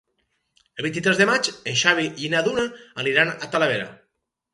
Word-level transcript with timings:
El 0.79 0.85
vint-i-tres 0.85 1.19
de 1.19 1.27
maig 1.29 1.49
en 1.71 1.77
Xavi 1.81 2.05
i 2.23 2.31
na 2.35 2.41
Duna 2.47 2.65
aniran 3.05 3.33
a 3.35 3.51
Talavera. 3.53 3.85